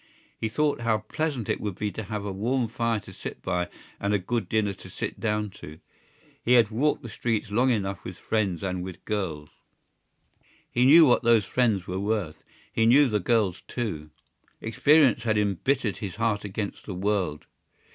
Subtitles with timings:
[0.35, 3.69] He thought how pleasant it would be to have a warm fire to sit by
[3.99, 5.79] and a good dinner to sit down to.
[6.43, 9.49] He had walked the streets long enough with friends and with girls.
[10.71, 12.43] He knew what those friends were worth:
[12.73, 14.09] he knew the girls too.
[14.59, 17.45] Experience had embittered his heart against the world.